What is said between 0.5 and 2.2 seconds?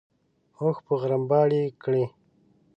اوښ به غرمباړې کړې.